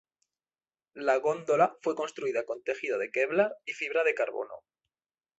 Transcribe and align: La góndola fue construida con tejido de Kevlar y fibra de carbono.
La 0.95 1.17
góndola 1.19 1.77
fue 1.83 1.93
construida 1.93 2.43
con 2.43 2.63
tejido 2.63 2.97
de 2.97 3.11
Kevlar 3.11 3.55
y 3.67 3.73
fibra 3.73 4.03
de 4.03 4.15
carbono. 4.15 4.55